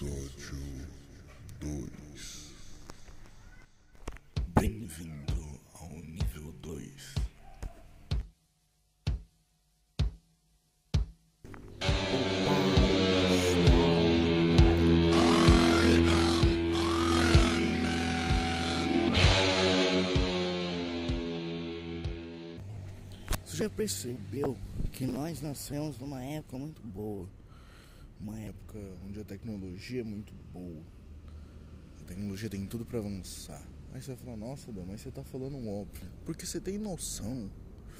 [0.00, 0.86] Episódio
[1.58, 2.52] 2
[4.60, 7.14] Bem-vindo ao nível 2.
[23.44, 24.56] Você já percebeu
[24.92, 27.37] que nós nascemos numa época muito boa?
[28.20, 30.82] Uma época onde a tecnologia é muito boa.
[32.00, 33.62] A tecnologia tem tudo pra avançar.
[33.92, 36.10] Aí você vai falar, nossa, Dan, mas você tá falando um óbvio.
[36.24, 37.50] Porque você tem noção,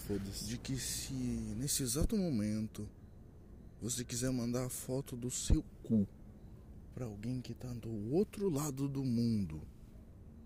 [0.06, 2.88] foda-se, de que se nesse exato momento
[3.80, 6.06] você quiser mandar a foto do seu cu
[6.94, 9.62] pra alguém que tá do outro lado do mundo,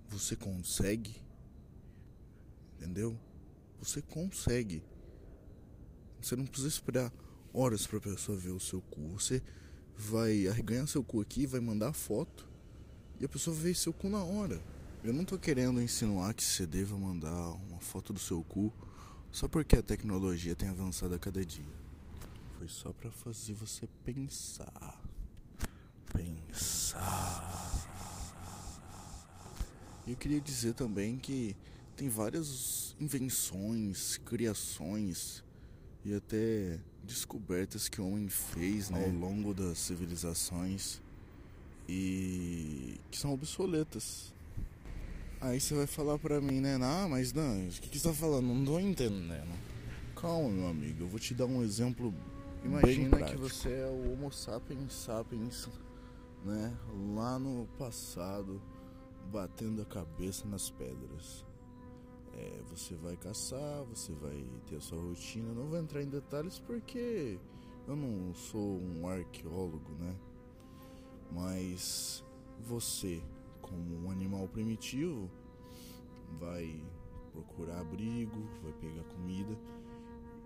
[0.08, 1.16] você consegue?
[2.76, 3.18] Entendeu?
[3.80, 4.82] Você consegue.
[6.20, 7.12] Você não precisa esperar
[7.52, 9.00] horas pra pessoa ver o seu cu.
[9.18, 9.42] Você
[9.96, 12.48] vai arreganhar seu cu aqui, vai mandar a foto
[13.20, 14.60] e a pessoa vê seu cu na hora.
[15.04, 18.72] Eu não tô querendo insinuar que você deva mandar uma foto do seu cu
[19.30, 21.82] só porque a tecnologia tem avançado a cada dia.
[22.58, 25.00] Foi só pra fazer você pensar.
[26.12, 27.72] Pensar.
[30.06, 31.56] Eu queria dizer também que
[31.96, 35.42] tem várias invenções, criações
[36.04, 41.00] e até descobertas que o homem fez né, ao longo das civilizações
[41.88, 44.32] e que são obsoletas.
[45.40, 46.78] Aí você vai falar pra mim, né?
[46.80, 48.46] Ah, mas não, o que, que você tá falando?
[48.46, 49.52] Não tô entendendo.
[50.14, 52.14] Calma, meu amigo, eu vou te dar um exemplo.
[52.64, 55.68] Imagina que você é o Homo sapiens sapiens,
[56.44, 56.72] né?
[57.16, 58.62] Lá no passado,
[59.32, 61.44] batendo a cabeça nas pedras.
[62.34, 65.52] É, você vai caçar, você vai ter a sua rotina.
[65.52, 67.38] Não vou entrar em detalhes porque
[67.86, 70.16] eu não sou um arqueólogo, né?
[71.30, 72.24] Mas
[72.60, 73.22] você,
[73.60, 75.30] como um animal primitivo,
[76.38, 76.82] vai
[77.32, 79.58] procurar abrigo, vai pegar comida.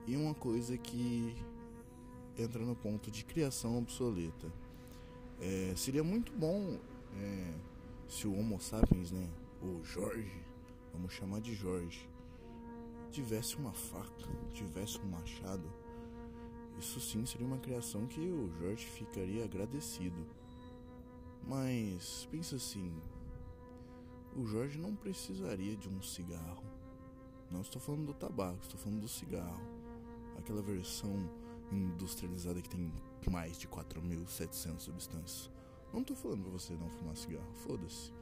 [0.06, 1.36] E uma coisa que
[2.38, 4.52] entra no ponto de criação obsoleta.
[5.40, 6.78] É, seria muito bom
[7.16, 7.54] é,
[8.08, 9.28] se o Homo sapiens, né,
[9.62, 10.32] o Jorge,
[10.96, 12.08] vamos chamar de Jorge,
[13.10, 15.70] tivesse uma faca, tivesse um machado,
[16.78, 20.26] isso sim seria uma criação que o Jorge ficaria agradecido.
[21.46, 22.92] Mas pensa assim,
[24.34, 26.64] o Jorge não precisaria de um cigarro.
[27.50, 29.62] Não estou falando do tabaco, estou falando do cigarro.
[30.38, 31.14] Aquela versão
[31.70, 32.92] industrializada que tem
[33.30, 35.50] mais de 4.700 substâncias.
[35.92, 38.12] Não estou falando para você não fumar cigarro, foda-se.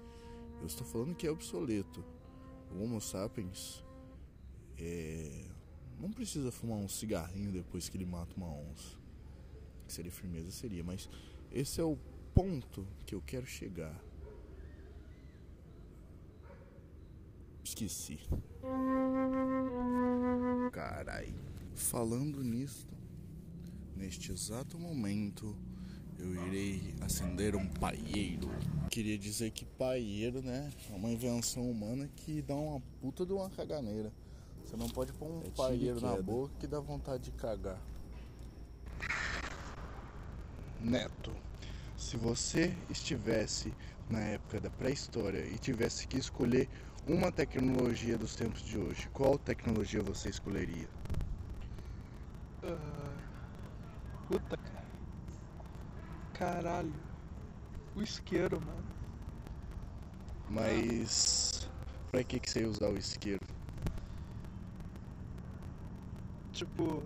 [0.60, 2.04] Eu estou falando que é obsoleto.
[2.70, 3.84] O Homo sapiens
[4.78, 5.46] é,
[6.00, 8.96] não precisa fumar um cigarrinho depois que ele mata uma onça.
[9.86, 10.82] Que seria firmeza, seria.
[10.82, 11.08] Mas
[11.50, 11.96] esse é o
[12.34, 13.98] ponto que eu quero chegar.
[17.62, 18.20] Esqueci.
[20.72, 21.34] Carai.
[21.74, 22.94] Falando nisto,
[23.96, 25.56] neste exato momento,
[26.18, 28.48] eu irei acender um paieiro.
[28.90, 33.50] Queria dizer que paieiro, né, é uma invenção humana que dá uma puta de uma
[33.50, 34.12] caganeira.
[34.64, 37.80] Você não pode pôr um É paieiro na boca que dá vontade de cagar.
[40.80, 41.32] Neto,
[41.96, 43.72] se você estivesse
[44.08, 46.68] na época da pré-história e tivesse que escolher
[47.06, 50.88] uma tecnologia dos tempos de hoje, qual tecnologia você escolheria?
[52.62, 53.14] Ah,
[54.26, 54.73] puta, cara.
[56.34, 56.92] Caralho.
[57.94, 58.84] O isqueiro, mano.
[60.50, 61.68] Mas
[62.10, 63.44] pra que, que você ia usar o isqueiro?
[66.52, 67.02] Tipo.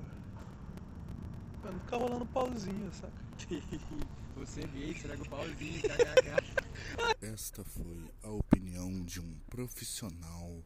[1.63, 3.13] Mano, ficar rolando pauzinho, saca?
[4.37, 7.17] Você vê, estraga o pauzinho, kkk.
[7.27, 10.63] Esta foi a opinião de um profissional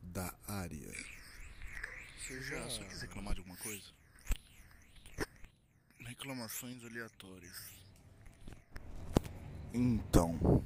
[0.00, 0.92] da área.
[2.16, 3.90] Você já só quis reclamar de alguma coisa?
[5.98, 7.81] Reclamações aleatórias.
[9.74, 10.62] Então,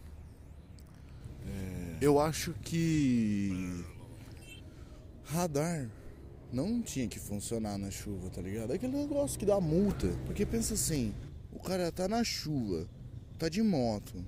[1.46, 3.84] é, eu acho que
[5.24, 5.88] radar
[6.52, 8.72] não tinha que funcionar na chuva, tá ligado?
[8.72, 10.08] É aquele negócio que dá multa.
[10.24, 11.14] Porque pensa assim,
[11.52, 12.88] o cara tá na chuva,
[13.38, 14.24] tá de moto,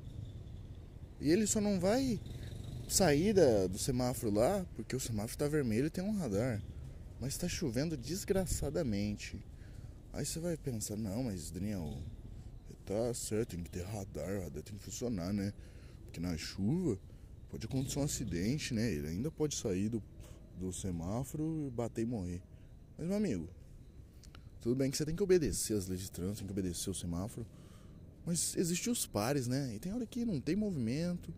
[1.20, 2.20] e ele só não vai
[2.88, 6.62] sair da- do semáforo lá porque o semáforo tá vermelho e tem um radar.
[7.20, 9.44] Mas tá chovendo desgraçadamente.
[10.12, 11.98] Aí você vai pensar, não, mas Daniel,
[12.88, 15.52] tá certo, tem que ter radar, radar tem que funcionar, né?
[16.04, 16.98] Porque na chuva
[17.50, 18.90] pode acontecer um acidente, né?
[18.90, 20.02] Ele ainda pode sair do,
[20.58, 22.42] do semáforo e bater e morrer.
[22.96, 23.46] Mas meu amigo,
[24.62, 26.94] tudo bem que você tem que obedecer as leis de trânsito, tem que obedecer o
[26.94, 27.46] semáforo.
[28.24, 29.74] Mas existem os pares, né?
[29.74, 31.32] E tem hora que não tem movimento.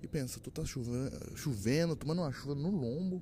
[0.00, 3.20] E pensa, tu tá chovendo, chovendo tomando uma chuva no lombo.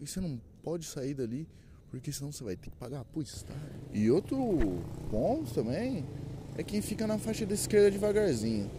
[0.00, 1.48] E você não pode sair dali,
[1.90, 3.80] porque senão você vai ter que pagar pro estádio.
[3.92, 4.36] E outro
[5.10, 6.06] ponto também
[6.56, 8.70] é quem fica na faixa da esquerda devagarzinho.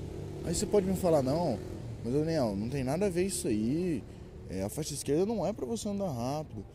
[0.43, 1.59] Aí você pode me falar, não,
[2.03, 4.03] mas Daniel, não tem nada a ver isso aí.
[4.49, 6.65] É, a faixa esquerda não é para você andar rápido.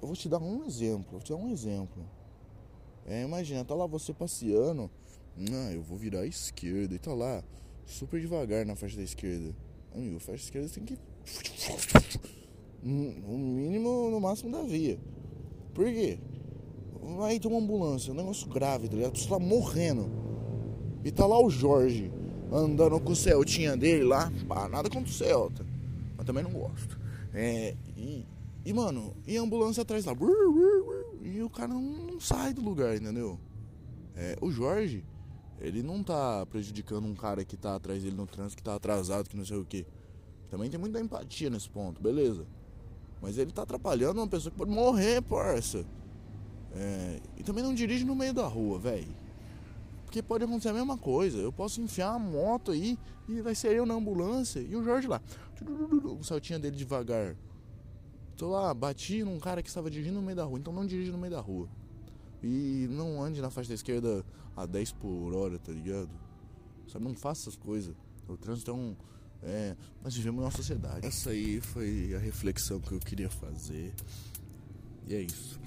[0.00, 2.02] Eu vou te dar um exemplo, vou te dar um exemplo.
[3.06, 4.90] É, imagina, tá lá você passeando,
[5.36, 7.42] ah, eu vou virar à esquerda e tá lá,
[7.84, 9.54] super devagar na faixa da esquerda.
[9.94, 10.98] Amigo, a faixa esquerda tem que.
[12.82, 14.98] No mínimo, no máximo da via.
[15.74, 16.18] Por quê?
[17.18, 19.18] Vai ter uma ambulância, um negócio grave, tá ligado?
[19.18, 20.29] A tá morrendo.
[21.04, 22.10] E tá lá o Jorge
[22.52, 24.30] andando com o Celtinha dele lá.
[24.46, 25.64] Pá, nada contra o Celta.
[26.16, 26.98] Mas também não gosto.
[27.32, 28.26] É, e,
[28.64, 30.12] e, mano, e a ambulância atrás lá.
[31.22, 33.38] E o cara não, não sai do lugar, entendeu?
[34.16, 35.04] É, o Jorge,
[35.60, 39.28] ele não tá prejudicando um cara que tá atrás dele no trânsito, que tá atrasado,
[39.28, 39.86] que não sei o que.
[40.50, 42.46] Também tem muita empatia nesse ponto, beleza.
[43.22, 45.84] Mas ele tá atrapalhando uma pessoa que pode morrer, parça.
[46.74, 49.14] É, e também não dirige no meio da rua, velho.
[50.10, 51.38] Porque pode acontecer a mesma coisa.
[51.38, 52.98] Eu posso enfiar a moto aí
[53.28, 55.22] e vai ser eu na ambulância e o Jorge lá.
[56.18, 57.36] O saltinho dele devagar.
[58.36, 60.58] Tô lá, bati num cara que estava dirigindo no meio da rua.
[60.58, 61.68] Então não dirige no meio da rua.
[62.42, 64.26] E não ande na faixa da esquerda
[64.56, 66.10] a 10 por hora, tá ligado?
[66.88, 67.94] Sabe, não faça essas coisas.
[68.26, 68.96] O trânsito é um.
[69.44, 71.06] É, nós vivemos numa sociedade.
[71.06, 73.94] Essa aí foi a reflexão que eu queria fazer.
[75.06, 75.60] E é isso.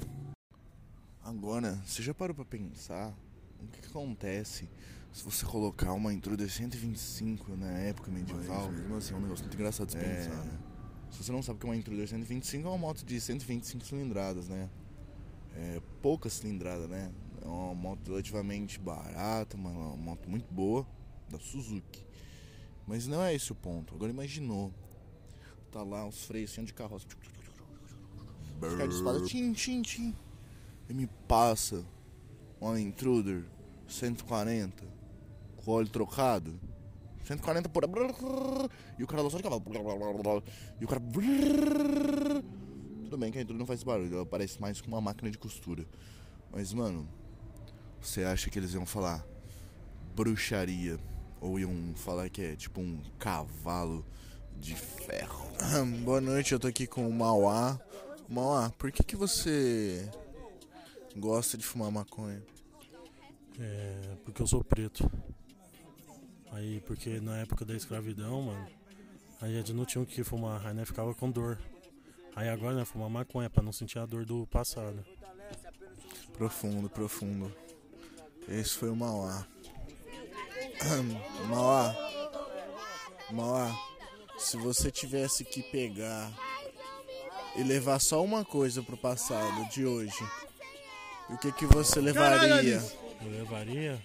[1.24, 3.16] Agora, você já parou pra pensar
[3.64, 4.70] o que, que acontece
[5.12, 8.68] se você colocar uma Intruder 125 na época medieval?
[8.72, 10.60] Mas mesmo assim é um negócio muito engraçado de É, pensar, né?
[11.12, 13.86] Se você não sabe o que é uma Intruder 125, é uma moto de 125
[13.86, 14.70] cilindradas, né?
[15.56, 17.12] É, pouca cilindrada, né?
[17.44, 20.88] É uma moto relativamente barata, uma, uma moto muito boa,
[21.30, 22.04] da Suzuki.
[22.88, 23.94] Mas não é esse o ponto.
[23.94, 24.74] Agora imaginou.
[25.72, 27.06] Tá lá os freios assim de carroça.
[28.62, 30.16] Os caras disparam, tchim, tchim, tchim.
[30.90, 31.86] E me passa
[32.70, 33.44] uma Intruder
[33.88, 34.84] 140
[35.58, 36.60] com óleo trocado.
[37.26, 37.84] 140 por.
[38.98, 39.64] E o cara só de cavalo.
[40.80, 41.02] E o cara.
[43.04, 45.38] Tudo bem que a Intruder não faz barulho, ela parece mais com uma máquina de
[45.38, 45.86] costura.
[46.52, 47.08] Mas, mano,
[48.02, 49.26] você acha que eles iam falar
[50.16, 51.00] bruxaria?
[51.40, 54.06] Ou iam falar que é tipo um cavalo
[54.60, 55.46] de ferro?
[56.04, 57.80] Boa noite, eu tô aqui com o Mauá.
[58.30, 60.10] Mauá, por que, que você
[61.16, 62.42] gosta de fumar maconha?
[63.60, 65.10] É, porque eu sou preto.
[66.52, 68.68] Aí, porque na época da escravidão, mano,
[69.42, 71.60] a gente não tinha o que fumar, aí né, ficava com dor.
[72.36, 75.04] Aí agora, né, fumar maconha pra não sentir a dor do passado.
[76.38, 77.54] Profundo, profundo.
[78.48, 79.46] Esse foi o Mauá.
[81.48, 81.96] Mauá.
[83.32, 83.76] Mauá.
[84.38, 86.32] Se você tivesse que pegar
[87.56, 90.28] e levar só uma coisa pro passado de hoje,
[91.30, 92.82] o que que você levaria?
[93.22, 94.02] Eu levaria.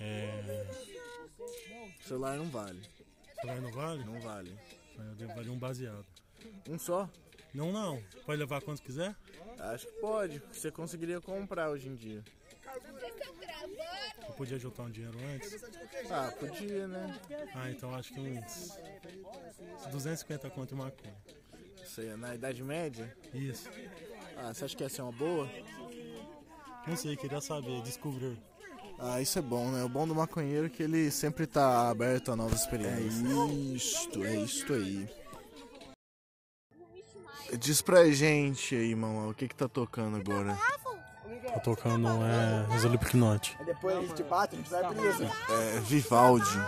[0.00, 0.66] É.
[1.38, 2.80] O celular não vale.
[3.40, 4.04] Celular não vale?
[4.04, 4.58] Não vale.
[4.98, 6.04] Eu levaria um baseado.
[6.68, 7.08] Um só?
[7.54, 8.02] Não, não.
[8.24, 9.14] Pode levar quantos quiser?
[9.58, 10.42] Acho que pode.
[10.52, 12.24] Você conseguiria comprar hoje em dia.
[14.26, 15.62] Eu podia juntar um dinheiro antes.
[16.10, 17.20] Ah, podia, né?
[17.54, 18.78] Ah, então acho que uns.
[19.86, 21.14] uns 250 conto em maconha.
[21.84, 23.14] Isso aí é na Idade Média?
[23.34, 23.68] Isso.
[24.36, 25.48] Ah, você acha que ia ser uma boa?
[26.86, 28.36] Não sei, queria saber, descobrir.
[28.98, 29.82] Ah, isso é bom, né?
[29.84, 33.22] O bom do maconheiro é que ele sempre tá aberto a novas experiências.
[33.24, 35.08] É isto, é isto aí.
[37.58, 40.56] Diz pra gente aí, mamãe, o que que tá tocando agora?
[41.54, 42.76] Tô tocando é.
[42.76, 43.58] Slipknot.
[43.66, 45.24] Depois a gente bate, a gente vai preso.
[45.24, 46.58] É Vivaldi.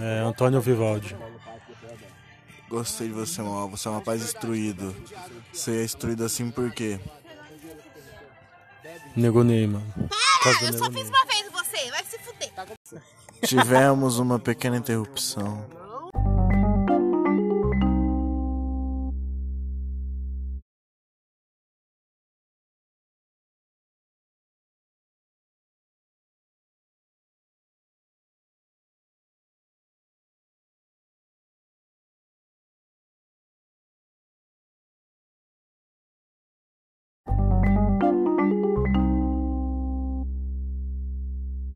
[0.00, 1.16] É Antônio Vivaldi.
[2.68, 3.70] Gostei de você, mamãe.
[3.70, 4.94] Você é um rapaz instruído.
[5.52, 7.00] Você é instruído assim por quê?
[9.16, 9.84] Negonei, mano.
[10.42, 12.52] Quase Eu só fiz uma vez você, vai se fuder.
[13.46, 15.64] Tivemos uma pequena interrupção.